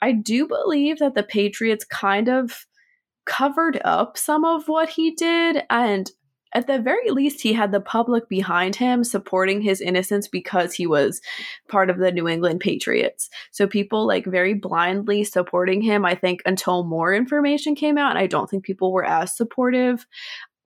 I 0.00 0.12
do 0.12 0.46
believe 0.46 0.98
that 0.98 1.14
the 1.14 1.22
Patriots 1.22 1.84
kind 1.84 2.28
of 2.28 2.66
covered 3.24 3.80
up 3.84 4.16
some 4.16 4.44
of 4.44 4.68
what 4.68 4.88
he 4.88 5.10
did 5.10 5.64
and 5.68 6.10
at 6.56 6.66
the 6.66 6.78
very 6.78 7.10
least, 7.10 7.42
he 7.42 7.52
had 7.52 7.70
the 7.70 7.82
public 7.82 8.30
behind 8.30 8.74
him 8.74 9.04
supporting 9.04 9.60
his 9.60 9.82
innocence 9.82 10.26
because 10.26 10.72
he 10.72 10.86
was 10.86 11.20
part 11.68 11.90
of 11.90 11.98
the 11.98 12.10
New 12.10 12.26
England 12.26 12.60
Patriots. 12.60 13.28
So 13.50 13.66
people 13.66 14.06
like 14.06 14.24
very 14.24 14.54
blindly 14.54 15.22
supporting 15.22 15.82
him, 15.82 16.06
I 16.06 16.14
think, 16.14 16.40
until 16.46 16.82
more 16.82 17.12
information 17.12 17.74
came 17.74 17.98
out. 17.98 18.08
And 18.08 18.18
I 18.18 18.26
don't 18.26 18.48
think 18.48 18.64
people 18.64 18.90
were 18.90 19.04
as 19.04 19.36
supportive. 19.36 20.06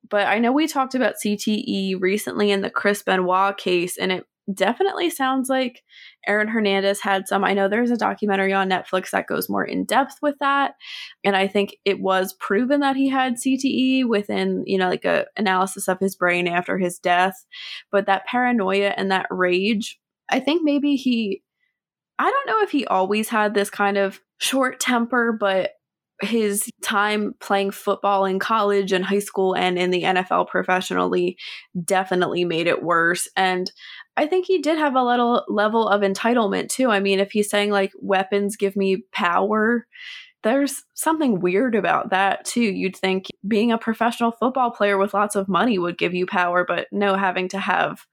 But 0.09 0.29
I 0.29 0.39
know 0.39 0.53
we 0.53 0.69
talked 0.69 0.95
about 0.95 1.17
CTE 1.25 2.01
recently 2.01 2.53
in 2.53 2.61
the 2.61 2.71
Chris 2.71 3.03
Benoit 3.03 3.57
case, 3.57 3.99
and 3.99 4.13
it 4.13 4.27
definitely 4.55 5.11
sounds 5.11 5.49
like 5.49 5.83
Aaron 6.27 6.49
Hernandez 6.49 7.01
had 7.01 7.27
some. 7.27 7.45
I 7.45 7.55
know 7.55 7.69
there's 7.69 7.91
a 7.91 7.97
documentary 7.97 8.53
on 8.53 8.69
Netflix 8.69 9.11
that 9.11 9.27
goes 9.27 9.49
more 9.49 9.65
in 9.65 9.85
depth 9.85 10.17
with 10.21 10.37
that. 10.41 10.75
And 11.25 11.37
I 11.37 11.49
think 11.49 11.77
it 11.85 12.01
was 12.01 12.35
proven 12.35 12.81
that 12.81 12.97
he 12.97 13.09
had 13.09 13.35
CTE 13.35 14.07
within, 14.07 14.65
you 14.67 14.79
know, 14.79 14.89
like 14.89 15.05
a 15.05 15.27
analysis 15.37 15.89
of 15.89 15.99
his 15.99 16.17
brain 16.17 16.47
after 16.47 16.79
his 16.79 16.99
death. 16.99 17.47
But 17.91 18.07
that 18.07 18.27
paranoia 18.27 18.95
and 18.97 19.11
that 19.11 19.27
rage, 19.31 19.99
I 20.31 20.41
think 20.41 20.63
maybe 20.63 20.97
he 20.97 21.43
I 22.19 22.31
don't 22.31 22.47
know 22.47 22.63
if 22.63 22.71
he 22.71 22.85
always 22.85 23.31
had 23.31 23.55
this 23.55 23.71
kind 23.71 23.97
of 23.97 24.21
short 24.39 24.79
temper, 24.79 25.33
but 25.33 25.71
his 26.23 26.71
time 26.83 27.35
playing 27.41 27.71
football 27.71 28.25
in 28.25 28.39
college 28.39 28.93
and 28.93 29.05
high 29.05 29.21
school 29.21 29.55
and 29.55 29.79
in 29.79 29.91
the 29.91 30.03
NFL 30.03 30.49
professionally 30.49 31.37
definitely 31.85 32.45
made 32.45 32.67
it 32.67 32.83
worse. 32.83 33.29
And 33.37 33.71
I 34.17 34.27
think 34.27 34.47
he 34.47 34.59
did 34.59 34.79
have 34.79 34.97
a 34.97 35.03
little 35.03 35.45
level 35.49 35.89
of 35.89 36.03
entitlement 36.03 36.69
too. 36.69 36.91
I 36.91 37.01
mean, 37.01 37.21
if 37.21 37.33
he's 37.33 37.49
saying 37.49 37.71
like 37.71 37.93
weapons 38.01 38.57
give 38.57 38.77
me 38.77 39.05
power, 39.13 39.87
there's 40.43 40.83
something 40.95 41.41
weird 41.41 41.75
about 41.75 42.11
that 42.11 42.45
too. 42.45 42.63
You'd 42.63 42.97
think 42.97 43.27
being 43.47 43.73
a 43.73 43.79
professional 43.79 44.33
football 44.33 44.71
player 44.71 44.99
with 44.99 45.15
lots 45.15 45.37
of 45.37 45.49
money 45.49 45.79
would 45.79 45.99
give 45.99 46.15
you 46.15 46.27
power, 46.27 46.65
but 46.67 46.89
no, 46.93 47.17
having 47.17 47.49
to 47.49 47.59
have 47.59 48.07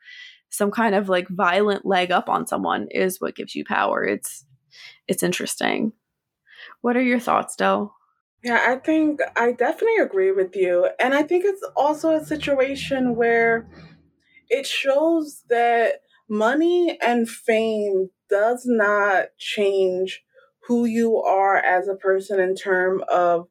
some 0.49 0.71
kind 0.71 0.95
of 0.95 1.09
like 1.09 1.27
violent 1.29 1.85
leg 1.85 2.11
up 2.11 2.29
on 2.29 2.47
someone 2.47 2.87
is 2.91 3.19
what 3.19 3.35
gives 3.35 3.55
you 3.55 3.65
power. 3.65 4.03
It's 4.05 4.45
it's 5.07 5.23
interesting. 5.23 5.93
What 6.81 6.97
are 6.97 7.03
your 7.03 7.19
thoughts, 7.19 7.55
Del? 7.55 7.96
Yeah, 8.47 8.63
I 8.65 8.77
think 8.77 9.19
I 9.35 9.51
definitely 9.51 9.97
agree 9.97 10.31
with 10.31 10.55
you. 10.55 10.89
And 10.99 11.13
I 11.13 11.23
think 11.23 11.43
it's 11.45 11.63
also 11.75 12.11
a 12.15 12.25
situation 12.25 13.15
where 13.15 13.67
it 14.49 14.67
shows 14.67 15.43
that 15.49 16.01
money 16.29 16.97
and 17.01 17.29
fame 17.29 18.09
does 18.29 18.63
not 18.65 19.27
change 19.39 20.23
who 20.67 20.85
you 20.85 21.17
are 21.17 21.57
as 21.57 21.87
a 21.87 21.95
person 21.95 22.39
in 22.39 22.55
terms 22.55 23.03
of 23.11 23.47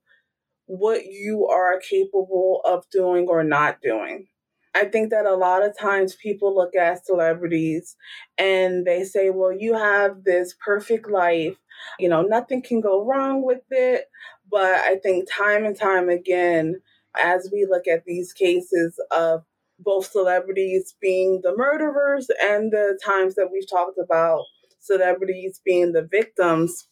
what 0.67 1.07
you 1.07 1.47
are 1.47 1.79
capable 1.81 2.61
of 2.65 2.85
doing 2.91 3.27
or 3.29 3.45
not 3.45 3.81
doing. 3.83 4.27
I 4.75 4.85
think 4.87 5.11
that 5.11 5.27
a 5.27 5.35
lot 5.37 5.65
of 5.65 5.79
times 5.79 6.17
people 6.23 6.55
look 6.55 6.77
at 6.77 7.07
celebrities 7.07 7.97
and 8.37 8.85
they 8.87 9.05
say, 9.05 9.31
well, 9.31 9.53
you 9.53 9.75
have 9.75 10.25
this 10.25 10.55
perfect 10.65 11.11
life. 11.11 11.57
You 11.99 12.09
know, 12.11 12.23
nothing 12.23 12.63
can 12.63 12.81
go 12.81 13.05
wrong 13.05 13.45
with 13.45 13.63
it. 13.71 14.07
But 14.51 14.75
I 14.75 14.97
think 15.03 15.29
time 15.31 15.65
and 15.65 15.77
time 15.77 16.09
again, 16.09 16.81
as 17.17 17.51
we 17.53 17.67
look 17.69 17.87
at 17.87 18.05
these 18.05 18.33
cases 18.33 19.01
of 19.11 19.43
both 19.79 20.11
celebrities 20.11 20.95
being 21.01 21.41
the 21.43 21.55
murderers 21.57 22.29
and 22.43 22.73
the 22.73 22.99
times 23.05 23.35
that 23.35 23.49
we've 23.53 23.69
talked 23.69 23.99
about 24.03 24.45
celebrities 24.81 25.61
being 25.65 25.93
the 25.93 26.07
victims, 26.11 26.89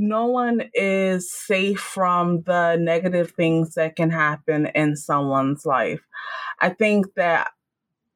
no 0.00 0.26
one 0.26 0.70
is 0.72 1.30
safe 1.30 1.78
from 1.78 2.42
the 2.44 2.76
negative 2.76 3.32
things 3.32 3.74
that 3.74 3.96
can 3.96 4.08
happen 4.08 4.66
in 4.74 4.96
someone's 4.96 5.66
life. 5.66 6.00
I 6.58 6.70
think 6.70 7.14
that 7.16 7.50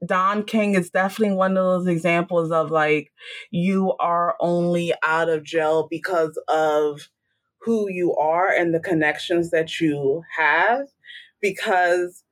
Don 0.05 0.45
King 0.45 0.75
is 0.75 0.91
definitely 0.91 1.37
one 1.37 1.57
of 1.59 1.65
those 1.65 1.87
examples 1.87 2.51
of 2.51 2.71
like 2.71 3.13
you 3.51 3.95
are 4.01 4.35
only 4.41 4.95
out 5.05 5.29
of 5.29 5.45
jail 5.45 5.87
because 5.91 6.41
of 6.49 7.09
who 7.65 7.89
you 7.91 8.15
are 8.17 8.49
and 8.49 8.75
the 8.75 8.81
connections 8.81 9.51
that 9.51 9.81
you 9.81 10.23
have. 10.39 10.87
Because, 11.41 12.25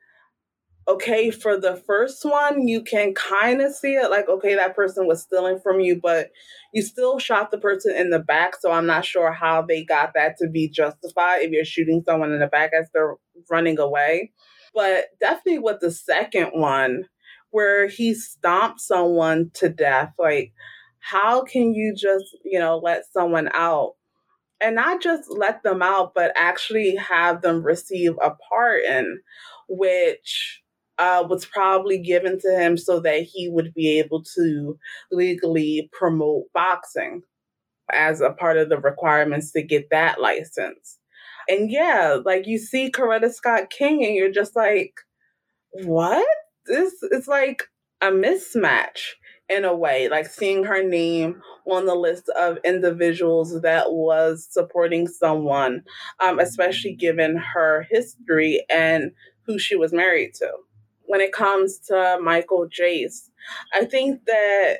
okay, 0.88 1.30
for 1.30 1.60
the 1.60 1.76
first 1.86 2.24
one, 2.24 2.66
you 2.68 2.82
can 2.82 3.14
kind 3.14 3.60
of 3.60 3.74
see 3.74 3.94
it 3.94 4.10
like, 4.10 4.28
okay, 4.28 4.54
that 4.54 4.74
person 4.76 5.06
was 5.06 5.22
stealing 5.22 5.58
from 5.62 5.80
you, 5.80 6.00
but 6.00 6.30
you 6.72 6.82
still 6.82 7.18
shot 7.18 7.50
the 7.50 7.58
person 7.58 7.94
in 7.94 8.10
the 8.10 8.18
back. 8.18 8.56
So 8.60 8.70
I'm 8.70 8.86
not 8.86 9.04
sure 9.04 9.32
how 9.32 9.62
they 9.62 9.84
got 9.84 10.12
that 10.14 10.36
to 10.38 10.48
be 10.48 10.68
justified 10.68 11.42
if 11.42 11.50
you're 11.50 11.64
shooting 11.64 12.02
someone 12.06 12.32
in 12.32 12.40
the 12.40 12.46
back 12.46 12.70
as 12.78 12.88
they're 12.92 13.16
running 13.50 13.78
away. 13.78 14.32
But 14.74 15.06
definitely 15.20 15.58
with 15.58 15.80
the 15.80 15.90
second 15.90 16.52
one, 16.52 17.04
where 17.50 17.86
he 17.86 18.14
stomped 18.14 18.80
someone 18.80 19.50
to 19.54 19.68
death. 19.68 20.14
Like, 20.18 20.54
how 21.00 21.42
can 21.42 21.74
you 21.74 21.94
just, 21.94 22.24
you 22.44 22.58
know, 22.58 22.78
let 22.78 23.02
someone 23.12 23.50
out? 23.52 23.92
And 24.62 24.76
not 24.76 25.02
just 25.02 25.30
let 25.30 25.62
them 25.62 25.82
out, 25.82 26.12
but 26.14 26.32
actually 26.36 26.94
have 26.96 27.42
them 27.42 27.64
receive 27.64 28.12
a 28.22 28.30
pardon, 28.48 29.20
which 29.68 30.62
uh, 30.98 31.24
was 31.28 31.44
probably 31.46 31.98
given 31.98 32.38
to 32.40 32.50
him 32.50 32.76
so 32.76 33.00
that 33.00 33.22
he 33.22 33.48
would 33.48 33.74
be 33.74 33.98
able 33.98 34.22
to 34.36 34.78
legally 35.10 35.90
promote 35.92 36.44
boxing 36.54 37.22
as 37.90 38.20
a 38.20 38.30
part 38.30 38.56
of 38.56 38.68
the 38.68 38.78
requirements 38.78 39.50
to 39.52 39.62
get 39.62 39.88
that 39.90 40.20
license. 40.20 40.98
And 41.48 41.70
yeah, 41.70 42.18
like 42.24 42.46
you 42.46 42.58
see 42.58 42.90
Coretta 42.90 43.32
Scott 43.32 43.70
King, 43.70 44.04
and 44.04 44.14
you're 44.14 44.30
just 44.30 44.54
like, 44.54 44.94
what? 45.72 46.26
this 46.66 47.02
is 47.02 47.28
like 47.28 47.64
a 48.00 48.10
mismatch 48.10 49.14
in 49.52 49.64
a 49.64 49.74
way, 49.74 50.08
like 50.08 50.26
seeing 50.26 50.64
her 50.64 50.82
name 50.82 51.42
on 51.66 51.86
the 51.86 51.94
list 51.94 52.28
of 52.40 52.58
individuals 52.64 53.60
that 53.62 53.92
was 53.92 54.48
supporting 54.50 55.06
someone, 55.06 55.82
um, 56.20 56.38
especially 56.38 56.94
given 56.94 57.36
her 57.36 57.86
history 57.90 58.64
and 58.70 59.12
who 59.46 59.58
she 59.58 59.76
was 59.76 59.92
married 59.92 60.34
to. 60.34 60.48
When 61.04 61.20
it 61.20 61.32
comes 61.32 61.78
to 61.88 62.18
Michael 62.22 62.66
Jace, 62.68 63.28
I 63.74 63.84
think 63.84 64.24
that 64.26 64.78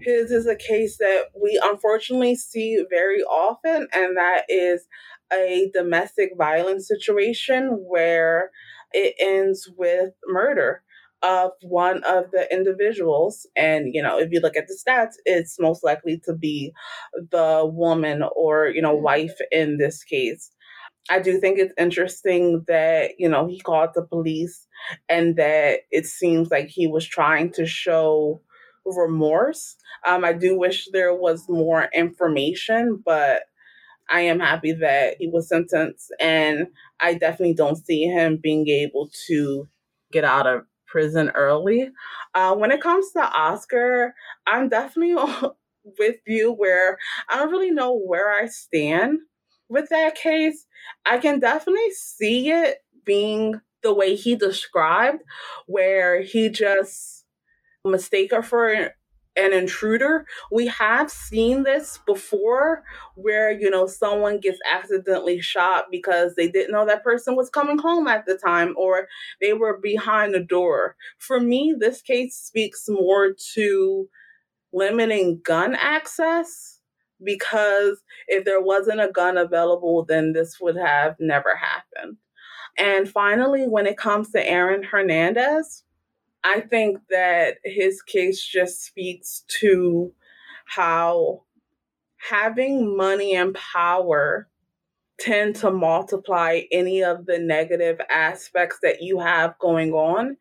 his 0.00 0.30
is 0.30 0.46
a 0.46 0.56
case 0.56 0.98
that 0.98 1.26
we 1.40 1.60
unfortunately 1.62 2.34
see 2.34 2.84
very 2.90 3.22
often, 3.22 3.86
and 3.92 4.16
that 4.16 4.42
is 4.48 4.86
a 5.32 5.70
domestic 5.74 6.30
violence 6.36 6.88
situation 6.88 7.84
where 7.86 8.50
it 8.92 9.14
ends 9.20 9.70
with 9.76 10.14
murder 10.26 10.82
of 11.22 11.50
one 11.62 12.02
of 12.04 12.30
the 12.32 12.46
individuals. 12.52 13.46
And, 13.56 13.94
you 13.94 14.02
know, 14.02 14.18
if 14.18 14.30
you 14.30 14.40
look 14.40 14.56
at 14.56 14.68
the 14.68 14.78
stats, 14.78 15.14
it's 15.24 15.58
most 15.58 15.82
likely 15.82 16.20
to 16.24 16.34
be 16.34 16.72
the 17.12 17.62
woman 17.64 18.22
or, 18.36 18.68
you 18.68 18.82
know, 18.82 18.94
mm-hmm. 18.94 19.04
wife 19.04 19.36
in 19.50 19.78
this 19.78 20.04
case. 20.04 20.50
I 21.10 21.20
do 21.20 21.40
think 21.40 21.58
it's 21.58 21.72
interesting 21.78 22.64
that, 22.68 23.12
you 23.18 23.28
know, 23.28 23.46
he 23.46 23.60
called 23.60 23.90
the 23.94 24.02
police 24.02 24.66
and 25.08 25.36
that 25.36 25.80
it 25.90 26.04
seems 26.04 26.50
like 26.50 26.68
he 26.68 26.86
was 26.86 27.06
trying 27.06 27.50
to 27.52 27.66
show 27.66 28.42
remorse. 28.84 29.76
Um, 30.06 30.24
I 30.24 30.32
do 30.32 30.58
wish 30.58 30.88
there 30.92 31.14
was 31.14 31.48
more 31.48 31.88
information, 31.94 33.02
but 33.04 33.42
I 34.10 34.20
am 34.22 34.40
happy 34.40 34.72
that 34.72 35.16
he 35.18 35.28
was 35.28 35.48
sentenced, 35.48 36.10
and 36.18 36.68
I 36.98 37.14
definitely 37.14 37.54
don't 37.54 37.76
see 37.76 38.04
him 38.04 38.38
being 38.42 38.66
able 38.66 39.10
to 39.26 39.68
get 40.10 40.24
out 40.24 40.46
of 40.46 40.62
prison 40.88 41.30
early. 41.34 41.90
Uh, 42.34 42.54
when 42.56 42.70
it 42.70 42.80
comes 42.82 43.10
to 43.12 43.20
Oscar, 43.20 44.14
I'm 44.46 44.68
definitely 44.68 45.14
with 45.98 46.16
you 46.26 46.52
where 46.52 46.98
I 47.28 47.36
don't 47.36 47.50
really 47.50 47.70
know 47.70 47.94
where 47.98 48.32
I 48.32 48.46
stand 48.46 49.20
with 49.68 49.88
that 49.90 50.14
case. 50.16 50.66
I 51.06 51.18
can 51.18 51.40
definitely 51.40 51.90
see 51.92 52.50
it 52.50 52.78
being 53.04 53.60
the 53.82 53.94
way 53.94 54.14
he 54.16 54.34
described, 54.34 55.22
where 55.66 56.20
he 56.20 56.48
just 56.48 57.24
mistake 57.84 58.32
her 58.32 58.42
for 58.42 58.92
an 59.38 59.52
intruder. 59.52 60.26
We 60.50 60.66
have 60.66 61.10
seen 61.10 61.62
this 61.62 62.00
before 62.06 62.82
where, 63.14 63.50
you 63.50 63.70
know, 63.70 63.86
someone 63.86 64.40
gets 64.40 64.58
accidentally 64.70 65.40
shot 65.40 65.86
because 65.90 66.34
they 66.34 66.48
didn't 66.48 66.72
know 66.72 66.84
that 66.86 67.04
person 67.04 67.36
was 67.36 67.48
coming 67.48 67.78
home 67.78 68.08
at 68.08 68.26
the 68.26 68.36
time 68.36 68.74
or 68.76 69.08
they 69.40 69.52
were 69.52 69.78
behind 69.78 70.34
the 70.34 70.40
door. 70.40 70.96
For 71.18 71.40
me, 71.40 71.74
this 71.78 72.02
case 72.02 72.36
speaks 72.36 72.88
more 72.88 73.34
to 73.54 74.08
limiting 74.72 75.40
gun 75.44 75.74
access 75.74 76.80
because 77.22 78.02
if 78.26 78.44
there 78.44 78.60
wasn't 78.60 79.00
a 79.00 79.10
gun 79.10 79.38
available, 79.38 80.04
then 80.04 80.32
this 80.32 80.58
would 80.60 80.76
have 80.76 81.16
never 81.18 81.56
happened. 81.56 82.16
And 82.78 83.08
finally, 83.08 83.66
when 83.66 83.86
it 83.86 83.96
comes 83.96 84.30
to 84.30 84.48
Aaron 84.48 84.84
Hernandez, 84.84 85.82
I 86.44 86.60
think 86.60 86.98
that 87.10 87.58
his 87.64 88.02
case 88.02 88.42
just 88.44 88.84
speaks 88.84 89.44
to 89.60 90.12
how 90.66 91.44
having 92.16 92.96
money 92.96 93.34
and 93.34 93.54
power 93.54 94.48
tend 95.18 95.56
to 95.56 95.70
multiply 95.70 96.60
any 96.70 97.02
of 97.02 97.26
the 97.26 97.38
negative 97.38 98.00
aspects 98.10 98.78
that 98.82 99.02
you 99.02 99.18
have 99.18 99.58
going 99.58 99.92
on. 99.92 100.36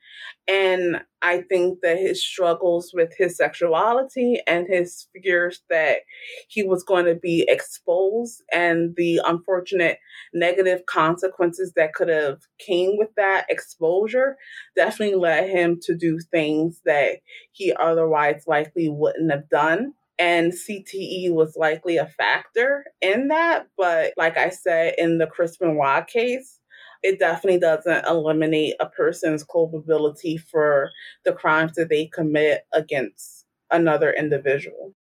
And 0.48 1.02
I 1.22 1.42
think 1.42 1.80
that 1.82 1.98
his 1.98 2.24
struggles 2.24 2.92
with 2.94 3.12
his 3.18 3.36
sexuality 3.36 4.40
and 4.48 4.68
his 4.68 5.08
fears 5.14 5.62
that 5.70 6.02
he 6.48 6.64
was 6.64 6.84
going 6.84 7.06
to 7.06 7.16
be 7.16 7.46
exposed 7.50 8.44
and 8.54 8.94
the 8.96 9.20
unfortunate 9.26 9.98
negative 10.34 10.86
consequences 10.86 11.74
that 11.76 11.94
could 11.94 12.10
have 12.10 12.40
came 12.60 12.98
with 12.98 13.10
that 13.18 13.46
exposure 13.50 14.38
definitely 14.76 15.18
led 15.18 15.50
him 15.50 15.80
to 15.82 15.96
do 15.96 16.20
things 16.32 16.82
that 16.86 17.18
he 17.52 17.74
otherwise 17.74 18.44
likely 18.46 18.90
wouldn't 18.90 19.32
have 19.32 19.50
done 19.50 19.94
and 20.20 20.52
CTE 20.52 21.32
was 21.32 21.56
likely 21.56 21.98
a 21.98 22.08
factor 22.08 22.86
in 23.02 23.28
that. 23.28 23.68
But 23.78 24.14
like 24.18 24.38
I 24.38 24.50
said, 24.50 24.96
in 24.98 25.18
the 25.18 25.28
Chris 25.28 25.58
Benoit 25.58 26.08
case, 26.08 26.60
it 27.04 27.20
definitely 27.20 27.60
doesn't 27.60 28.06
eliminate 28.08 28.76
a 28.80 28.88
person's 28.88 29.44
culpability 29.44 30.38
for 30.38 30.92
the 31.26 31.34
crimes 31.34 31.74
that 31.76 31.90
they 31.90 32.08
commit 32.08 32.64
against 32.74 33.46
another 33.72 34.12
individual. 34.12 34.94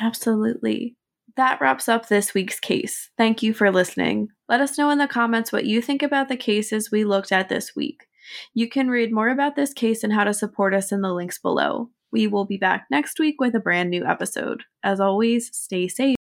Absolutely. 0.00 0.96
That 1.36 1.60
wraps 1.60 1.88
up 1.88 2.08
this 2.08 2.32
week's 2.32 2.60
case. 2.60 3.10
Thank 3.18 3.42
you 3.42 3.52
for 3.52 3.70
listening. 3.70 4.28
Let 4.48 4.60
us 4.60 4.78
know 4.78 4.90
in 4.90 4.98
the 4.98 5.08
comments 5.08 5.52
what 5.52 5.66
you 5.66 5.82
think 5.82 6.02
about 6.02 6.28
the 6.28 6.36
cases 6.36 6.90
we 6.90 7.04
looked 7.04 7.32
at 7.32 7.48
this 7.48 7.74
week. 7.74 8.06
You 8.54 8.68
can 8.68 8.88
read 8.88 9.12
more 9.12 9.28
about 9.28 9.56
this 9.56 9.72
case 9.72 10.02
and 10.02 10.12
how 10.12 10.24
to 10.24 10.34
support 10.34 10.74
us 10.74 10.92
in 10.92 11.00
the 11.00 11.12
links 11.12 11.38
below. 11.38 11.90
We 12.16 12.28
will 12.28 12.46
be 12.46 12.56
back 12.56 12.86
next 12.90 13.18
week 13.18 13.42
with 13.42 13.54
a 13.54 13.60
brand 13.60 13.90
new 13.90 14.06
episode. 14.06 14.64
As 14.82 15.00
always, 15.00 15.54
stay 15.54 15.86
safe. 15.86 16.15